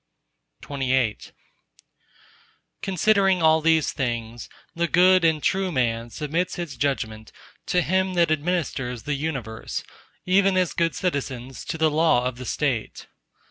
[0.67, 1.31] _XXIX
[2.81, 7.31] Considering all these things, the good and true man submits his judgement
[7.67, 9.83] to Him that administers the Universe,
[10.25, 13.09] even as good citizens to the law of the State.